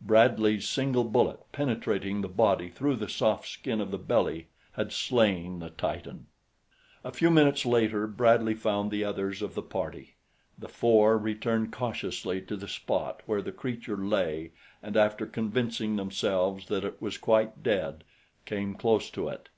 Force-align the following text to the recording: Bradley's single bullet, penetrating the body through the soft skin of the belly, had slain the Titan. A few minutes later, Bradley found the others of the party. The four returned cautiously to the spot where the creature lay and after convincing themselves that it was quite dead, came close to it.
Bradley's 0.00 0.66
single 0.66 1.04
bullet, 1.04 1.40
penetrating 1.52 2.22
the 2.22 2.26
body 2.28 2.70
through 2.70 2.96
the 2.96 3.06
soft 3.06 3.46
skin 3.46 3.82
of 3.82 3.90
the 3.90 3.98
belly, 3.98 4.48
had 4.72 4.92
slain 4.92 5.58
the 5.58 5.68
Titan. 5.68 6.24
A 7.04 7.12
few 7.12 7.28
minutes 7.30 7.66
later, 7.66 8.06
Bradley 8.06 8.54
found 8.54 8.90
the 8.90 9.04
others 9.04 9.42
of 9.42 9.54
the 9.54 9.60
party. 9.60 10.14
The 10.58 10.70
four 10.70 11.18
returned 11.18 11.70
cautiously 11.70 12.40
to 12.40 12.56
the 12.56 12.66
spot 12.66 13.20
where 13.26 13.42
the 13.42 13.52
creature 13.52 13.98
lay 13.98 14.52
and 14.82 14.96
after 14.96 15.26
convincing 15.26 15.96
themselves 15.96 16.68
that 16.68 16.84
it 16.84 17.02
was 17.02 17.18
quite 17.18 17.62
dead, 17.62 18.04
came 18.46 18.72
close 18.76 19.10
to 19.10 19.28
it. 19.28 19.50